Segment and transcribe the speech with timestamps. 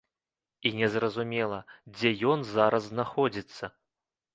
[0.69, 1.61] І незразумела,
[1.95, 3.77] дзе ён зараз знаходзіцца.